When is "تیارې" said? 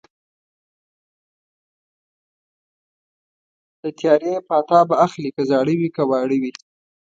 3.99-4.33